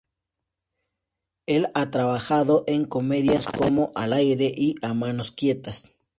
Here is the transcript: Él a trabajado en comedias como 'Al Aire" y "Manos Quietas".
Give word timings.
Él 1.45 1.67
a 1.75 1.91
trabajado 1.91 2.63
en 2.65 2.85
comedias 2.85 3.45
como 3.45 3.91
'Al 3.93 4.13
Aire" 4.13 4.51
y 4.57 4.73
"Manos 4.95 5.29
Quietas". 5.31 5.91